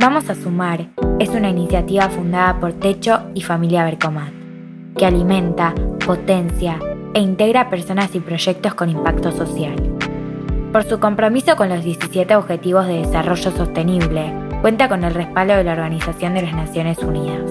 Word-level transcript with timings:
Vamos 0.00 0.30
a 0.30 0.34
Sumar 0.34 0.86
es 1.18 1.28
una 1.28 1.50
iniciativa 1.50 2.08
fundada 2.08 2.58
por 2.58 2.72
Techo 2.72 3.20
y 3.34 3.42
Familia 3.42 3.84
Bercomat, 3.84 4.32
que 4.96 5.04
alimenta, 5.04 5.74
potencia 6.06 6.78
e 7.12 7.20
integra 7.20 7.68
personas 7.68 8.14
y 8.14 8.20
proyectos 8.20 8.72
con 8.72 8.88
impacto 8.88 9.30
social. 9.30 9.76
Por 10.72 10.84
su 10.84 11.00
compromiso 11.00 11.54
con 11.54 11.68
los 11.68 11.84
17 11.84 12.34
Objetivos 12.34 12.86
de 12.86 13.00
Desarrollo 13.00 13.50
Sostenible, 13.50 14.32
cuenta 14.62 14.88
con 14.88 15.04
el 15.04 15.12
respaldo 15.12 15.54
de 15.54 15.64
la 15.64 15.72
Organización 15.72 16.32
de 16.32 16.42
las 16.42 16.54
Naciones 16.54 16.96
Unidas. 17.00 17.50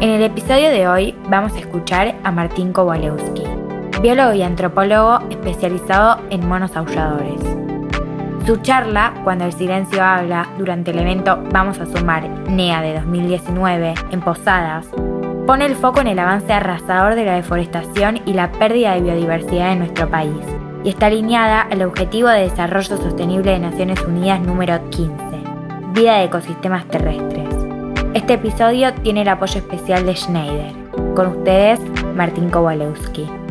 En 0.00 0.08
el 0.08 0.22
episodio 0.22 0.70
de 0.70 0.88
hoy 0.88 1.14
vamos 1.28 1.52
a 1.52 1.58
escuchar 1.58 2.16
a 2.24 2.32
Martín 2.32 2.72
Kowalewski, 2.72 3.44
biólogo 4.00 4.32
y 4.32 4.40
antropólogo 4.40 5.18
especializado 5.28 6.22
en 6.30 6.48
monos 6.48 6.74
aulladores. 6.74 7.71
Su 8.46 8.56
charla, 8.56 9.14
Cuando 9.22 9.44
el 9.44 9.52
silencio 9.52 10.02
habla, 10.02 10.48
durante 10.58 10.90
el 10.90 10.98
evento 10.98 11.40
Vamos 11.52 11.78
a 11.78 11.86
sumar 11.86 12.28
NEA 12.48 12.82
de 12.82 12.94
2019 12.94 13.94
en 14.10 14.20
Posadas, 14.20 14.86
pone 15.46 15.66
el 15.66 15.76
foco 15.76 16.00
en 16.00 16.08
el 16.08 16.18
avance 16.18 16.52
arrasador 16.52 17.14
de 17.14 17.24
la 17.24 17.34
deforestación 17.34 18.20
y 18.26 18.32
la 18.32 18.50
pérdida 18.50 18.94
de 18.94 19.02
biodiversidad 19.02 19.72
en 19.72 19.78
nuestro 19.78 20.08
país, 20.08 20.34
y 20.82 20.88
está 20.88 21.06
alineada 21.06 21.62
al 21.62 21.82
Objetivo 21.82 22.28
de 22.28 22.40
Desarrollo 22.40 22.96
Sostenible 22.96 23.52
de 23.52 23.60
Naciones 23.60 24.00
Unidas 24.02 24.40
número 24.40 24.90
15, 24.90 25.14
Vida 25.92 26.16
de 26.16 26.24
Ecosistemas 26.24 26.86
Terrestres. 26.86 27.48
Este 28.14 28.34
episodio 28.34 28.92
tiene 29.02 29.22
el 29.22 29.28
apoyo 29.28 29.58
especial 29.58 30.04
de 30.04 30.16
Schneider. 30.16 30.72
Con 31.14 31.28
ustedes, 31.28 31.80
Martín 32.16 32.50
Kowalewski. 32.50 33.41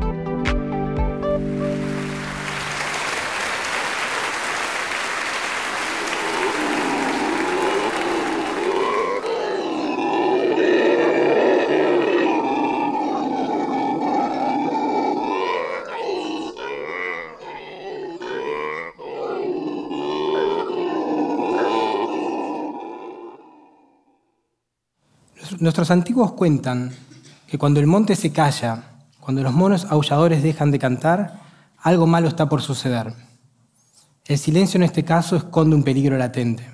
Nuestros 25.62 25.91
antiguos 25.91 26.31
cuentan 26.31 26.91
que 27.45 27.59
cuando 27.59 27.79
el 27.79 27.85
monte 27.85 28.15
se 28.15 28.31
calla, 28.31 28.84
cuando 29.20 29.43
los 29.43 29.54
monos 29.54 29.85
aulladores 29.85 30.41
dejan 30.41 30.71
de 30.71 30.79
cantar, 30.79 31.40
algo 31.77 32.07
malo 32.07 32.27
está 32.27 32.49
por 32.49 32.63
suceder. 32.63 33.13
El 34.26 34.39
silencio 34.39 34.79
en 34.79 34.85
este 34.85 35.05
caso 35.05 35.35
esconde 35.35 35.76
un 35.76 35.84
peligro 35.84 36.17
latente. 36.17 36.67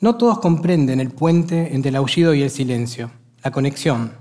No 0.00 0.16
todos 0.16 0.38
comprenden 0.38 1.00
el 1.00 1.10
puente 1.10 1.74
entre 1.74 1.90
el 1.90 1.96
aullido 1.96 2.32
y 2.32 2.40
el 2.40 2.48
silencio, 2.48 3.10
la 3.44 3.50
conexión. 3.50 4.12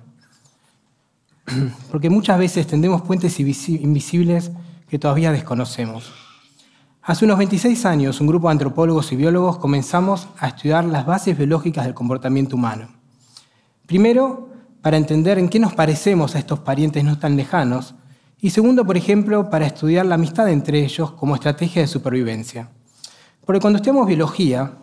Porque 1.89 2.09
muchas 2.09 2.37
veces 2.37 2.67
tendemos 2.67 3.03
puentes 3.03 3.39
invisibles 3.39 4.51
que 4.89 4.99
todavía 4.99 5.31
desconocemos. 5.31 6.11
Hace 7.03 7.23
unos 7.23 7.37
26 7.37 7.85
años, 7.85 8.19
un 8.19 8.27
grupo 8.27 8.49
de 8.49 8.51
antropólogos 8.51 9.13
y 9.13 9.15
biólogos 9.15 9.59
comenzamos 9.59 10.27
a 10.39 10.49
estudiar 10.49 10.83
las 10.83 11.05
bases 11.05 11.37
biológicas 11.37 11.85
del 11.85 11.93
comportamiento 11.93 12.57
humano. 12.57 12.94
Primero, 13.85 14.49
para 14.81 14.97
entender 14.97 15.37
en 15.39 15.49
qué 15.49 15.59
nos 15.59 15.73
parecemos 15.73 16.35
a 16.35 16.39
estos 16.39 16.59
parientes 16.59 17.03
no 17.03 17.17
tan 17.17 17.35
lejanos, 17.35 17.95
y 18.39 18.51
segundo, 18.51 18.85
por 18.85 18.97
ejemplo, 18.97 19.49
para 19.49 19.65
estudiar 19.65 20.05
la 20.05 20.15
amistad 20.15 20.49
entre 20.49 20.83
ellos 20.83 21.11
como 21.11 21.35
estrategia 21.35 21.81
de 21.81 21.87
supervivencia. 21.87 22.69
Porque 23.45 23.59
cuando 23.59 23.77
estudiamos 23.77 24.07
biología, 24.07 24.73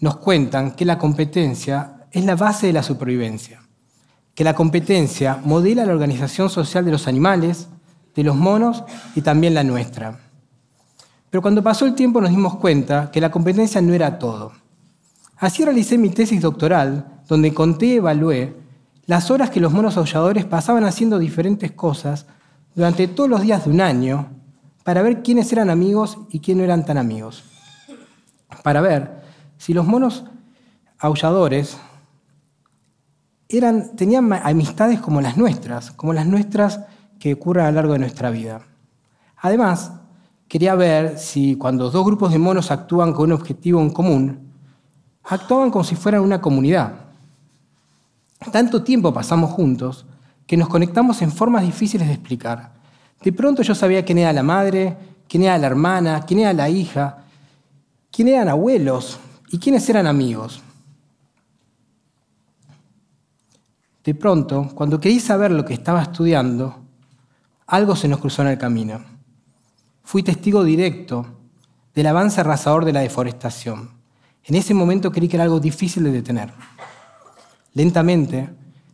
nos 0.00 0.16
cuentan 0.16 0.72
que 0.72 0.84
la 0.84 0.98
competencia 0.98 2.06
es 2.10 2.24
la 2.24 2.36
base 2.36 2.66
de 2.66 2.72
la 2.72 2.82
supervivencia, 2.82 3.62
que 4.34 4.44
la 4.44 4.54
competencia 4.54 5.40
modela 5.44 5.86
la 5.86 5.92
organización 5.92 6.50
social 6.50 6.84
de 6.84 6.92
los 6.92 7.08
animales, 7.08 7.68
de 8.14 8.24
los 8.24 8.36
monos 8.36 8.84
y 9.14 9.22
también 9.22 9.54
la 9.54 9.64
nuestra. 9.64 10.18
Pero 11.30 11.42
cuando 11.42 11.62
pasó 11.62 11.86
el 11.86 11.94
tiempo 11.94 12.20
nos 12.20 12.30
dimos 12.30 12.56
cuenta 12.56 13.10
que 13.10 13.20
la 13.20 13.30
competencia 13.30 13.80
no 13.80 13.92
era 13.94 14.18
todo. 14.18 14.52
Así 15.38 15.64
realicé 15.64 15.98
mi 15.98 16.10
tesis 16.10 16.40
doctoral 16.40 17.15
donde 17.26 17.54
conté 17.54 17.86
y 17.86 17.96
evalué 17.96 18.54
las 19.06 19.30
horas 19.30 19.50
que 19.50 19.60
los 19.60 19.72
monos 19.72 19.96
aulladores 19.96 20.44
pasaban 20.44 20.84
haciendo 20.84 21.18
diferentes 21.18 21.72
cosas 21.72 22.26
durante 22.74 23.08
todos 23.08 23.30
los 23.30 23.42
días 23.42 23.64
de 23.64 23.70
un 23.70 23.80
año 23.80 24.28
para 24.84 25.02
ver 25.02 25.22
quiénes 25.22 25.52
eran 25.52 25.70
amigos 25.70 26.18
y 26.30 26.40
quiénes 26.40 26.58
no 26.58 26.64
eran 26.64 26.84
tan 26.84 26.98
amigos. 26.98 27.44
Para 28.62 28.80
ver 28.80 29.22
si 29.58 29.74
los 29.74 29.86
monos 29.86 30.24
aulladores 30.98 31.76
eran, 33.48 33.96
tenían 33.96 34.32
amistades 34.32 35.00
como 35.00 35.20
las 35.20 35.36
nuestras, 35.36 35.92
como 35.92 36.12
las 36.12 36.26
nuestras 36.26 36.80
que 37.18 37.34
ocurren 37.34 37.66
a 37.66 37.70
lo 37.70 37.76
largo 37.76 37.92
de 37.94 38.00
nuestra 38.00 38.30
vida. 38.30 38.60
Además, 39.38 39.92
quería 40.48 40.74
ver 40.74 41.18
si 41.18 41.56
cuando 41.56 41.90
dos 41.90 42.04
grupos 42.04 42.32
de 42.32 42.38
monos 42.38 42.70
actúan 42.70 43.12
con 43.12 43.26
un 43.26 43.32
objetivo 43.32 43.80
en 43.80 43.90
común, 43.90 44.52
actuaban 45.24 45.70
como 45.70 45.84
si 45.84 45.96
fueran 45.96 46.22
una 46.22 46.40
comunidad. 46.40 47.05
Tanto 48.52 48.82
tiempo 48.82 49.12
pasamos 49.12 49.50
juntos 49.50 50.06
que 50.46 50.56
nos 50.56 50.68
conectamos 50.68 51.22
en 51.22 51.32
formas 51.32 51.62
difíciles 51.62 52.06
de 52.06 52.14
explicar. 52.14 52.74
De 53.22 53.32
pronto 53.32 53.62
yo 53.62 53.74
sabía 53.74 54.04
quién 54.04 54.18
era 54.18 54.32
la 54.32 54.42
madre, 54.42 54.96
quién 55.28 55.44
era 55.44 55.58
la 55.58 55.66
hermana, 55.66 56.22
quién 56.26 56.40
era 56.40 56.52
la 56.52 56.68
hija, 56.68 57.24
quién 58.10 58.28
eran 58.28 58.48
abuelos 58.48 59.18
y 59.50 59.58
quiénes 59.58 59.88
eran 59.88 60.06
amigos. 60.06 60.62
De 64.04 64.14
pronto, 64.14 64.70
cuando 64.74 65.00
querí 65.00 65.18
saber 65.18 65.50
lo 65.50 65.64
que 65.64 65.74
estaba 65.74 66.02
estudiando, 66.02 66.76
algo 67.66 67.96
se 67.96 68.06
nos 68.06 68.20
cruzó 68.20 68.42
en 68.42 68.48
el 68.48 68.58
camino. 68.58 69.00
Fui 70.04 70.22
testigo 70.22 70.62
directo 70.62 71.26
del 71.92 72.06
avance 72.06 72.40
arrasador 72.40 72.84
de 72.84 72.92
la 72.92 73.00
deforestación. 73.00 73.90
En 74.44 74.54
ese 74.54 74.74
momento 74.74 75.10
creí 75.10 75.28
que 75.28 75.36
era 75.36 75.42
algo 75.42 75.58
difícil 75.58 76.04
de 76.04 76.12
detener. 76.12 76.52
Lentamente, 77.76 78.48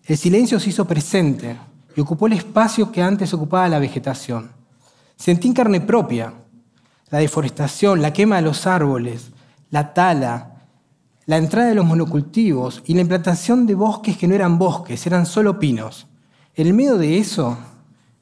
el 0.07 0.17
silencio 0.17 0.59
se 0.59 0.71
hizo 0.71 0.85
presente 0.89 1.57
y 1.95 2.01
ocupó 2.01 2.27
el 2.27 2.33
espacio 2.33 2.91
que 2.91 3.01
antes 3.01 3.33
ocupaba 3.33 3.69
la 3.69 3.79
vegetación. 3.79 4.51
Sentí 5.15 5.47
en 5.47 5.55
carne 5.55 5.81
propia 5.81 6.35
la 7.09 7.19
deforestación, 7.19 8.03
la 8.03 8.13
quema 8.13 8.37
de 8.37 8.43
los 8.43 8.67
árboles, 8.67 9.31
la 9.71 9.95
tala, 9.95 10.65
la 11.27 11.37
entrada 11.37 11.69
de 11.69 11.77
los 11.77 11.85
monocultivos 11.85 12.83
y 12.85 12.95
la 12.95 13.03
implantación 13.03 13.69
de 13.69 13.77
bosques 13.77 14.17
que 14.17 14.27
no 14.27 14.35
eran 14.35 14.59
bosques, 14.59 15.07
eran 15.07 15.27
solo 15.27 15.61
pinos. 15.61 16.09
En 16.57 16.75
medio 16.75 16.99
de 16.99 17.19
eso, 17.19 17.57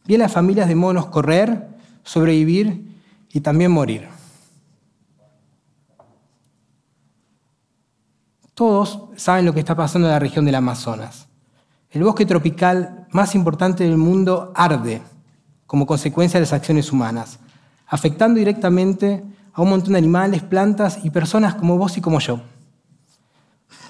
vi 0.04 0.16
a 0.16 0.18
las 0.18 0.32
familias 0.32 0.68
de 0.68 0.74
monos 0.74 1.06
correr, 1.06 1.68
sobrevivir 2.02 2.84
y 3.32 3.40
también 3.40 3.70
morir. 3.70 4.08
Todos 8.54 9.04
saben 9.16 9.44
lo 9.44 9.54
que 9.54 9.60
está 9.60 9.74
pasando 9.74 10.08
en 10.08 10.12
la 10.12 10.18
región 10.18 10.44
del 10.44 10.54
Amazonas. 10.54 11.28
El 11.90 12.04
bosque 12.04 12.26
tropical 12.26 13.06
más 13.10 13.34
importante 13.34 13.84
del 13.84 13.96
mundo 13.96 14.52
arde 14.54 15.02
como 15.66 15.86
consecuencia 15.86 16.38
de 16.38 16.46
las 16.46 16.52
acciones 16.52 16.92
humanas, 16.92 17.38
afectando 17.86 18.38
directamente 18.38 19.24
a 19.52 19.62
un 19.62 19.70
montón 19.70 19.92
de 19.92 19.98
animales, 19.98 20.42
plantas 20.42 21.04
y 21.04 21.10
personas 21.10 21.54
como 21.54 21.78
vos 21.78 21.96
y 21.96 22.00
como 22.00 22.20
yo. 22.20 22.40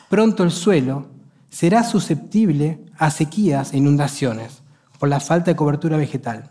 Pronto 0.08 0.42
el 0.42 0.50
suelo 0.50 1.06
será 1.50 1.82
susceptible 1.84 2.80
a 2.98 3.10
sequías 3.10 3.72
e 3.72 3.78
inundaciones 3.78 4.62
por 4.98 5.08
la 5.08 5.20
falta 5.20 5.50
de 5.50 5.56
cobertura 5.56 5.96
vegetal. 5.96 6.50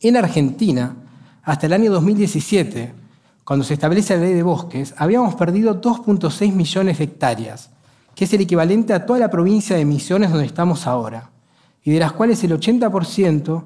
En 0.00 0.16
Argentina, 0.16 0.96
hasta 1.42 1.66
el 1.66 1.72
año 1.72 1.90
2017, 1.92 2.94
cuando 3.44 3.64
se 3.64 3.74
establece 3.74 4.16
la 4.16 4.22
ley 4.22 4.32
de 4.32 4.42
bosques, 4.42 4.94
habíamos 4.96 5.34
perdido 5.34 5.80
2.6 5.80 6.52
millones 6.52 6.98
de 6.98 7.04
hectáreas, 7.04 7.70
que 8.14 8.24
es 8.24 8.32
el 8.32 8.40
equivalente 8.40 8.94
a 8.94 9.04
toda 9.04 9.18
la 9.18 9.30
provincia 9.30 9.76
de 9.76 9.84
Misiones 9.84 10.30
donde 10.30 10.46
estamos 10.46 10.86
ahora, 10.86 11.30
y 11.82 11.92
de 11.92 12.00
las 12.00 12.12
cuales 12.12 12.42
el 12.44 12.58
80% 12.58 13.64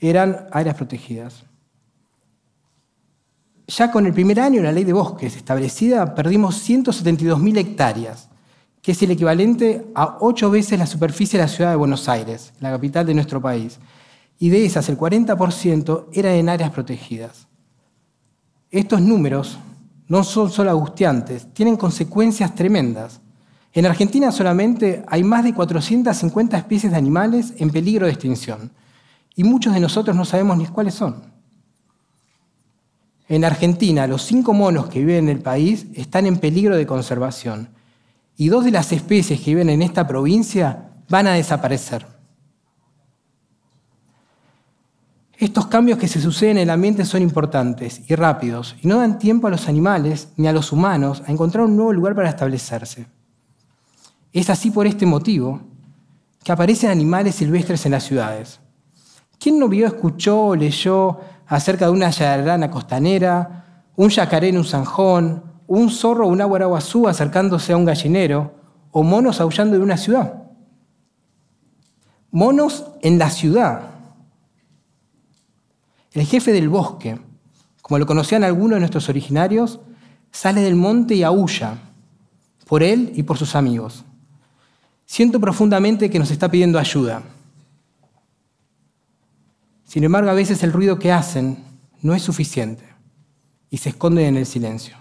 eran 0.00 0.48
áreas 0.50 0.74
protegidas. 0.74 1.44
Ya 3.68 3.90
con 3.90 4.04
el 4.04 4.12
primer 4.12 4.40
año 4.40 4.56
de 4.56 4.64
la 4.64 4.72
ley 4.72 4.84
de 4.84 4.92
bosques 4.92 5.36
establecida, 5.36 6.14
perdimos 6.14 6.68
172.000 6.68 7.56
hectáreas, 7.56 8.28
que 8.82 8.92
es 8.92 9.02
el 9.02 9.12
equivalente 9.12 9.86
a 9.94 10.18
ocho 10.20 10.50
veces 10.50 10.78
la 10.78 10.86
superficie 10.86 11.38
de 11.38 11.44
la 11.44 11.48
ciudad 11.48 11.70
de 11.70 11.76
Buenos 11.76 12.08
Aires, 12.08 12.52
la 12.60 12.70
capital 12.70 13.06
de 13.06 13.14
nuestro 13.14 13.40
país. 13.40 13.78
Y 14.38 14.50
de 14.50 14.66
esas, 14.66 14.88
el 14.88 14.98
40% 14.98 16.06
eran 16.12 16.34
en 16.34 16.48
áreas 16.48 16.70
protegidas. 16.70 17.46
Estos 18.74 19.00
números 19.00 19.56
no 20.08 20.24
son 20.24 20.50
solo 20.50 20.72
angustiantes, 20.72 21.46
tienen 21.54 21.76
consecuencias 21.76 22.56
tremendas. 22.56 23.20
En 23.72 23.86
Argentina 23.86 24.32
solamente 24.32 25.04
hay 25.06 25.22
más 25.22 25.44
de 25.44 25.54
450 25.54 26.58
especies 26.58 26.90
de 26.90 26.98
animales 26.98 27.54
en 27.58 27.70
peligro 27.70 28.06
de 28.06 28.12
extinción 28.12 28.72
y 29.36 29.44
muchos 29.44 29.74
de 29.74 29.78
nosotros 29.78 30.16
no 30.16 30.24
sabemos 30.24 30.56
ni 30.56 30.66
cuáles 30.66 30.94
son. 30.94 31.22
En 33.28 33.44
Argentina, 33.44 34.08
los 34.08 34.22
cinco 34.22 34.52
monos 34.52 34.88
que 34.88 34.98
viven 34.98 35.28
en 35.28 35.36
el 35.36 35.40
país 35.40 35.86
están 35.94 36.26
en 36.26 36.38
peligro 36.38 36.76
de 36.76 36.84
conservación 36.84 37.68
y 38.36 38.48
dos 38.48 38.64
de 38.64 38.72
las 38.72 38.90
especies 38.90 39.40
que 39.40 39.52
viven 39.52 39.70
en 39.70 39.82
esta 39.82 40.04
provincia 40.04 40.90
van 41.08 41.28
a 41.28 41.34
desaparecer. 41.34 42.13
Estos 45.44 45.66
cambios 45.66 45.98
que 45.98 46.08
se 46.08 46.22
suceden 46.22 46.56
en 46.56 46.62
el 46.62 46.70
ambiente 46.70 47.04
son 47.04 47.20
importantes 47.20 48.00
y 48.08 48.14
rápidos 48.14 48.76
y 48.80 48.88
no 48.88 48.96
dan 48.96 49.18
tiempo 49.18 49.46
a 49.46 49.50
los 49.50 49.68
animales 49.68 50.28
ni 50.38 50.48
a 50.48 50.54
los 50.54 50.72
humanos 50.72 51.22
a 51.26 51.30
encontrar 51.30 51.66
un 51.66 51.76
nuevo 51.76 51.92
lugar 51.92 52.14
para 52.14 52.30
establecerse. 52.30 53.04
Es 54.32 54.48
así 54.48 54.70
por 54.70 54.86
este 54.86 55.04
motivo 55.04 55.60
que 56.42 56.50
aparecen 56.50 56.88
animales 56.88 57.34
silvestres 57.34 57.84
en 57.84 57.92
las 57.92 58.04
ciudades. 58.04 58.58
¿Quién 59.38 59.58
no 59.58 59.68
vio, 59.68 59.86
escuchó 59.86 60.46
o 60.46 60.56
leyó 60.56 61.20
acerca 61.46 61.84
de 61.84 61.92
una 61.92 62.08
yararana 62.08 62.70
costanera, 62.70 63.82
un 63.96 64.08
yacaré 64.08 64.48
en 64.48 64.56
un 64.56 64.64
zanjón, 64.64 65.42
un 65.66 65.90
zorro 65.90 66.26
o 66.26 66.30
un 66.30 66.40
aguaraguazú 66.40 67.06
acercándose 67.06 67.74
a 67.74 67.76
un 67.76 67.84
gallinero, 67.84 68.54
o 68.92 69.02
monos 69.02 69.42
aullando 69.42 69.76
de 69.76 69.82
una 69.82 69.98
ciudad? 69.98 70.42
Monos 72.30 72.86
en 73.02 73.18
la 73.18 73.28
ciudad, 73.28 73.93
el 76.14 76.24
jefe 76.24 76.52
del 76.52 76.68
bosque, 76.68 77.18
como 77.82 77.98
lo 77.98 78.06
conocían 78.06 78.44
algunos 78.44 78.76
de 78.76 78.80
nuestros 78.80 79.08
originarios, 79.08 79.80
sale 80.30 80.62
del 80.62 80.76
monte 80.76 81.14
y 81.14 81.22
aúlla 81.22 81.78
por 82.66 82.82
él 82.82 83.12
y 83.14 83.24
por 83.24 83.36
sus 83.36 83.54
amigos. 83.54 84.04
Siento 85.04 85.40
profundamente 85.40 86.08
que 86.08 86.18
nos 86.18 86.30
está 86.30 86.50
pidiendo 86.50 86.78
ayuda. 86.78 87.22
Sin 89.84 90.02
embargo, 90.02 90.30
a 90.30 90.34
veces 90.34 90.62
el 90.62 90.72
ruido 90.72 90.98
que 90.98 91.12
hacen 91.12 91.58
no 92.00 92.14
es 92.14 92.22
suficiente 92.22 92.84
y 93.68 93.78
se 93.78 93.90
esconden 93.90 94.26
en 94.26 94.36
el 94.36 94.46
silencio. 94.46 94.96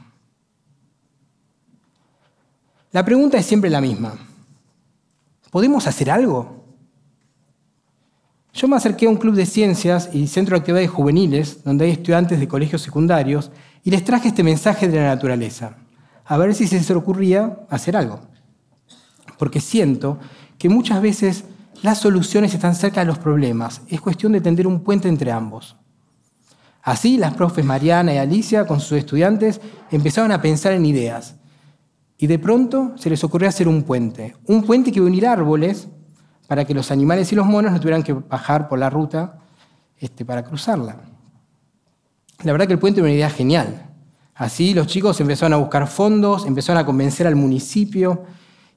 La 2.91 3.05
pregunta 3.05 3.37
es 3.37 3.45
siempre 3.45 3.69
la 3.69 3.81
misma. 3.81 4.15
¿Podemos 5.51 5.87
hacer 5.87 6.11
algo? 6.11 6.62
Yo 8.53 8.67
me 8.67 8.75
acerqué 8.75 9.07
a 9.07 9.09
un 9.09 9.17
club 9.17 9.33
de 9.33 9.47
ciencias 9.47 10.11
y 10.13 10.27
centro 10.27 10.55
de 10.55 10.59
actividades 10.59 10.91
juveniles, 10.91 11.63
donde 11.63 11.85
hay 11.85 11.91
estudiantes 11.91 12.39
de 12.39 12.47
colegios 12.47 12.83
secundarios, 12.83 13.49
y 13.83 13.89
les 13.89 14.03
traje 14.03 14.27
este 14.27 14.43
mensaje 14.43 14.87
de 14.87 14.97
la 14.97 15.07
naturaleza, 15.07 15.77
a 16.23 16.37
ver 16.37 16.53
si 16.53 16.67
se 16.67 16.75
les 16.75 16.91
ocurría 16.91 17.65
hacer 17.69 17.97
algo. 17.97 18.19
Porque 19.39 19.59
siento 19.59 20.19
que 20.59 20.69
muchas 20.69 21.01
veces 21.01 21.45
las 21.81 21.97
soluciones 21.97 22.53
están 22.53 22.75
cerca 22.75 22.99
de 22.99 23.07
los 23.07 23.17
problemas, 23.17 23.81
es 23.87 23.99
cuestión 23.99 24.31
de 24.33 24.41
tender 24.41 24.67
un 24.67 24.81
puente 24.81 25.09
entre 25.09 25.31
ambos. 25.31 25.75
Así, 26.83 27.17
las 27.17 27.33
profes 27.33 27.65
Mariana 27.65 28.13
y 28.13 28.17
Alicia, 28.17 28.67
con 28.67 28.79
sus 28.79 28.99
estudiantes, 28.99 29.61
empezaron 29.89 30.31
a 30.31 30.41
pensar 30.43 30.73
en 30.73 30.85
ideas. 30.85 31.37
Y 32.19 32.27
de 32.27 32.37
pronto 32.37 32.91
se 32.97 33.09
les 33.09 33.23
ocurrió 33.23 33.49
hacer 33.49 33.67
un 33.67 33.81
puente. 33.81 34.35
Un 34.45 34.63
puente 34.63 34.91
que 34.91 34.99
iba 34.99 35.07
a 35.07 35.09
unir 35.09 35.25
árboles 35.25 35.87
para 36.47 36.65
que 36.65 36.73
los 36.73 36.91
animales 36.91 37.31
y 37.31 37.35
los 37.35 37.45
monos 37.45 37.71
no 37.71 37.79
tuvieran 37.79 38.03
que 38.03 38.13
bajar 38.13 38.67
por 38.67 38.79
la 38.79 38.89
ruta 38.89 39.39
este, 39.97 40.25
para 40.25 40.43
cruzarla. 40.43 40.97
La 42.43 42.51
verdad 42.51 42.67
que 42.67 42.73
el 42.73 42.79
puente 42.79 42.99
era 42.99 43.05
una 43.05 43.15
idea 43.15 43.29
genial. 43.29 43.89
Así 44.35 44.73
los 44.73 44.87
chicos 44.87 45.19
empezaron 45.21 45.53
a 45.53 45.57
buscar 45.57 45.87
fondos, 45.87 46.45
empezaron 46.45 46.81
a 46.81 46.85
convencer 46.85 47.27
al 47.27 47.35
municipio 47.35 48.23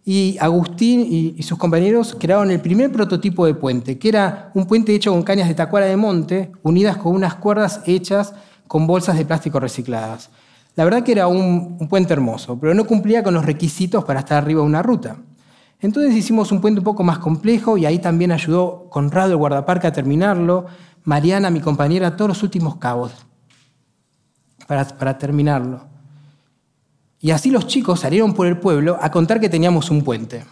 y 0.04 0.36
Agustín 0.40 1.04
y, 1.10 1.42
sus 1.42 1.58
compañeros 1.58 2.16
crearon 2.18 2.50
el 2.52 2.60
primer 2.60 2.92
prototipo 2.92 3.44
de 3.44 3.54
puente, 3.54 3.98
que 3.98 4.08
era 4.08 4.52
un 4.54 4.66
puente 4.66 4.94
hecho 4.94 5.10
con 5.10 5.24
cañas 5.24 5.48
de 5.48 5.54
tacuara 5.54 5.86
de 5.86 5.96
monte 5.96 6.52
unidas 6.62 6.96
con 6.96 7.12
unas 7.12 7.34
cuerdas 7.34 7.80
hechas 7.86 8.32
con 8.68 8.86
bolsas 8.86 9.18
de 9.18 9.24
plástico 9.24 9.58
recicladas. 9.58 10.30
La 10.76 10.84
verdad 10.84 11.02
que 11.02 11.12
era 11.12 11.26
un, 11.26 11.76
un 11.80 11.88
puente 11.88 12.12
hermoso, 12.12 12.56
pero 12.60 12.72
no 12.72 12.86
cumplía 12.86 13.24
con 13.24 13.34
los 13.34 13.44
requisitos 13.44 14.04
para 14.04 14.20
estar 14.20 14.40
arriba 14.40 14.60
de 14.60 14.66
una 14.66 14.82
ruta. 14.82 15.16
Entonces 15.80 16.14
hicimos 16.14 16.52
un 16.52 16.60
puente 16.60 16.80
un 16.80 16.84
poco 16.84 17.04
más 17.04 17.18
complejo 17.18 17.76
y 17.76 17.84
ahí 17.84 17.98
también 17.98 18.32
ayudó 18.32 18.88
Conrado 18.90 19.32
el 19.32 19.36
guardaparque 19.36 19.86
a 19.86 19.92
terminarlo, 19.92 20.66
Mariana, 21.04 21.50
mi 21.50 21.60
compañera, 21.60 22.16
todos 22.16 22.28
los 22.30 22.42
últimos 22.42 22.76
cabos 22.76 23.12
para, 24.66 25.18
terminarlo. 25.18 25.82
Y 27.20 27.30
así 27.30 27.50
los 27.50 27.66
chicos 27.66 28.00
salieron 28.00 28.34
por 28.34 28.46
el 28.46 28.58
pueblo 28.58 28.98
a 29.00 29.10
contar 29.10 29.38
que 29.38 29.48
teníamos 29.48 29.90
un 29.90 30.02
puente. 30.02 30.44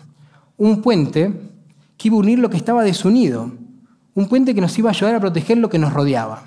Un 0.57 0.83
puente 0.83 1.33
que 1.97 2.09
iba 2.09 2.17
a 2.17 2.21
unir 2.21 2.39
lo 2.39 2.51
que 2.51 2.57
estaba 2.57 2.85
desunido. 2.85 3.51
Un 4.15 4.29
puente 4.29 4.55
que 4.55 4.61
nos 4.61 4.79
iba 4.79 4.91
a 4.91 4.93
ayudar 4.93 5.17
a 5.17 5.21
proteger 5.21 5.59
lo 5.59 5.69
que 5.69 5.79
nos 5.79 5.93
rodeaba. 5.93 6.45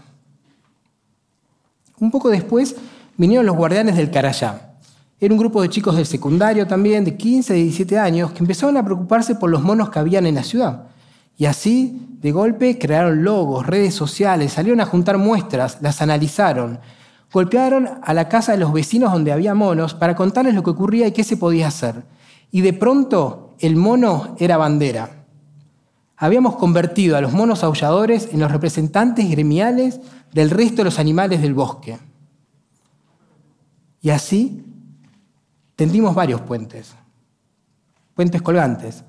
Un 1.99 2.11
poco 2.11 2.29
después 2.29 2.75
vinieron 3.17 3.45
los 3.45 3.57
guardianes 3.57 3.97
del 3.97 4.11
Carayá 4.11 4.76
era 5.19 5.33
un 5.33 5.39
grupo 5.39 5.61
de 5.61 5.69
chicos 5.69 5.95
del 5.95 6.05
secundario 6.05 6.67
también, 6.67 7.03
de 7.03 7.17
15, 7.17 7.57
y 7.57 7.63
17 7.63 7.97
años, 7.97 8.31
que 8.31 8.39
empezaron 8.39 8.77
a 8.77 8.85
preocuparse 8.85 9.33
por 9.33 9.49
los 9.49 9.63
monos 9.63 9.89
que 9.89 9.97
habían 9.97 10.27
en 10.27 10.35
la 10.35 10.43
ciudad. 10.43 10.89
Y 11.37 11.45
así, 11.45 12.07
de 12.21 12.31
golpe, 12.31 12.77
crearon 12.77 13.23
logos, 13.23 13.65
redes 13.65 13.95
sociales, 13.95 14.53
salieron 14.53 14.79
a 14.79 14.85
juntar 14.85 15.17
muestras, 15.17 15.79
las 15.81 16.01
analizaron. 16.03 16.79
Golpearon 17.31 17.89
a 18.03 18.13
la 18.13 18.29
casa 18.29 18.51
de 18.51 18.59
los 18.59 18.71
vecinos 18.71 19.11
donde 19.11 19.31
había 19.31 19.55
monos 19.55 19.95
para 19.95 20.15
contarles 20.15 20.53
lo 20.53 20.63
que 20.63 20.69
ocurría 20.69 21.07
y 21.07 21.11
qué 21.11 21.23
se 21.23 21.37
podía 21.37 21.67
hacer. 21.67 22.03
Y 22.51 22.61
de 22.61 22.73
pronto, 22.73 23.55
el 23.59 23.75
mono 23.75 24.35
era 24.39 24.57
bandera. 24.57 25.25
Habíamos 26.15 26.55
convertido 26.55 27.17
a 27.17 27.21
los 27.21 27.33
monos 27.33 27.63
aulladores 27.63 28.29
en 28.31 28.39
los 28.39 28.51
representantes 28.51 29.29
gremiales 29.29 29.99
del 30.31 30.51
resto 30.51 30.77
de 30.77 30.85
los 30.85 30.99
animales 30.99 31.41
del 31.41 31.53
bosque. 31.53 31.97
Y 34.01 34.11
así 34.11 34.63
tendimos 35.77 36.15
varios 36.15 36.41
puentes, 36.41 36.95
puentes 38.15 38.41
colgantes, 38.41 39.03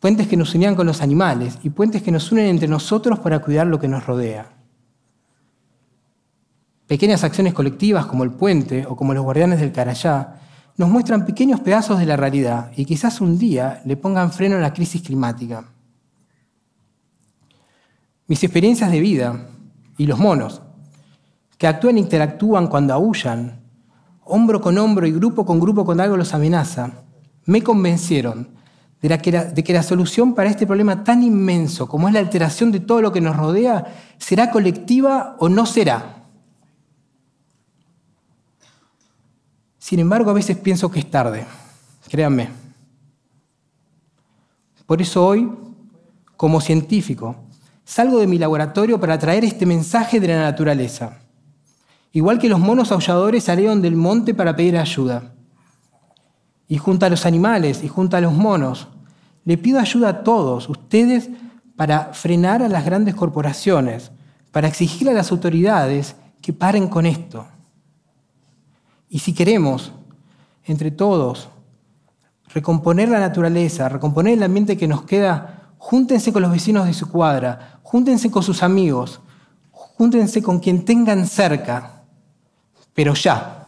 puentes 0.00 0.28
que 0.28 0.36
nos 0.36 0.54
unían 0.54 0.76
con 0.76 0.86
los 0.86 1.02
animales 1.02 1.58
y 1.64 1.70
puentes 1.70 2.00
que 2.00 2.12
nos 2.12 2.30
unen 2.30 2.46
entre 2.46 2.68
nosotros 2.68 3.18
para 3.18 3.40
cuidar 3.40 3.66
lo 3.66 3.78
que 3.78 3.88
nos 3.88 4.06
rodea. 4.06 4.46
Pequeñas 6.86 7.24
acciones 7.24 7.52
colectivas 7.52 8.06
como 8.06 8.22
el 8.22 8.30
puente 8.30 8.86
o 8.86 8.94
como 8.96 9.14
los 9.14 9.24
guardianes 9.24 9.60
del 9.60 9.72
Carayá 9.72 10.40
nos 10.76 10.88
muestran 10.88 11.26
pequeños 11.26 11.60
pedazos 11.60 11.98
de 11.98 12.06
la 12.06 12.16
realidad 12.16 12.70
y 12.76 12.84
quizás 12.84 13.20
un 13.20 13.36
día 13.36 13.82
le 13.84 13.96
pongan 13.96 14.32
freno 14.32 14.56
a 14.56 14.60
la 14.60 14.72
crisis 14.72 15.02
climática. 15.02 15.64
Mis 18.28 18.44
experiencias 18.44 18.92
de 18.92 19.00
vida 19.00 19.48
y 19.98 20.06
los 20.06 20.20
monos, 20.20 20.62
que 21.58 21.66
actúan 21.66 21.96
e 21.96 22.00
interactúan 22.00 22.68
cuando 22.68 22.94
aullan, 22.94 23.61
hombro 24.24 24.60
con 24.60 24.78
hombro 24.78 25.06
y 25.06 25.12
grupo 25.12 25.44
con 25.44 25.60
grupo 25.60 25.84
cuando 25.84 26.02
algo 26.02 26.16
los 26.16 26.34
amenaza, 26.34 26.92
me 27.44 27.62
convencieron 27.62 28.48
de, 29.00 29.18
que 29.18 29.32
la, 29.32 29.44
de 29.44 29.64
que 29.64 29.72
la 29.72 29.82
solución 29.82 30.34
para 30.34 30.50
este 30.50 30.66
problema 30.66 31.02
tan 31.02 31.22
inmenso 31.22 31.88
como 31.88 32.08
es 32.08 32.14
la 32.14 32.20
alteración 32.20 32.70
de 32.70 32.80
todo 32.80 33.02
lo 33.02 33.12
que 33.12 33.20
nos 33.20 33.36
rodea 33.36 33.94
será 34.18 34.50
colectiva 34.50 35.36
o 35.38 35.48
no 35.48 35.66
será. 35.66 36.22
Sin 39.78 39.98
embargo, 39.98 40.30
a 40.30 40.34
veces 40.34 40.56
pienso 40.56 40.90
que 40.90 41.00
es 41.00 41.10
tarde, 41.10 41.44
créanme. 42.08 42.48
Por 44.86 45.02
eso 45.02 45.26
hoy, 45.26 45.50
como 46.36 46.60
científico, 46.60 47.34
salgo 47.84 48.18
de 48.18 48.28
mi 48.28 48.38
laboratorio 48.38 49.00
para 49.00 49.18
traer 49.18 49.44
este 49.44 49.66
mensaje 49.66 50.20
de 50.20 50.28
la 50.28 50.42
naturaleza 50.42 51.21
Igual 52.12 52.38
que 52.38 52.48
los 52.48 52.60
monos 52.60 52.92
aulladores 52.92 53.44
salieron 53.44 53.80
del 53.80 53.96
monte 53.96 54.34
para 54.34 54.54
pedir 54.54 54.76
ayuda. 54.76 55.32
Y 56.68 56.76
junto 56.76 57.06
a 57.06 57.08
los 57.08 57.24
animales 57.24 57.82
y 57.82 57.88
junto 57.88 58.16
a 58.16 58.20
los 58.20 58.34
monos, 58.34 58.88
le 59.44 59.56
pido 59.56 59.80
ayuda 59.80 60.08
a 60.08 60.22
todos 60.22 60.68
ustedes 60.68 61.30
para 61.74 62.12
frenar 62.12 62.62
a 62.62 62.68
las 62.68 62.84
grandes 62.84 63.14
corporaciones, 63.14 64.12
para 64.50 64.68
exigir 64.68 65.08
a 65.08 65.14
las 65.14 65.32
autoridades 65.32 66.16
que 66.42 66.52
paren 66.52 66.88
con 66.88 67.06
esto. 67.06 67.46
Y 69.08 69.20
si 69.20 69.32
queremos, 69.32 69.92
entre 70.64 70.90
todos, 70.90 71.48
recomponer 72.52 73.08
la 73.08 73.20
naturaleza, 73.20 73.88
recomponer 73.88 74.34
el 74.34 74.42
ambiente 74.42 74.76
que 74.76 74.86
nos 74.88 75.02
queda, 75.04 75.72
júntense 75.78 76.32
con 76.32 76.42
los 76.42 76.52
vecinos 76.52 76.86
de 76.86 76.94
su 76.94 77.08
cuadra, 77.08 77.80
júntense 77.82 78.30
con 78.30 78.42
sus 78.42 78.62
amigos, 78.62 79.20
júntense 79.70 80.42
con 80.42 80.60
quien 80.60 80.84
tengan 80.84 81.26
cerca 81.26 82.01
pero 82.94 83.14
ya. 83.14 83.58